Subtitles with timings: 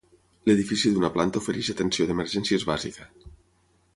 [0.51, 3.09] L'edifici d'una planta ofereix atenció d'emergències bàsica.